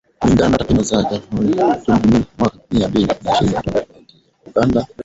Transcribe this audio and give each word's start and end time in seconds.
Kulingana 0.19 0.49
na 0.49 0.57
takwimu 0.57 0.83
za 0.83 1.03
Januari 1.03 1.79
mwaka 2.37 2.57
mia 2.71 2.87
mbili 2.87 3.05
na 3.23 3.31
ishirini 3.33 3.55
kutoka 3.57 3.85
Benki 3.93 4.21
Kuu 4.43 4.59
ya 4.59 4.65
Uganda. 4.65 4.87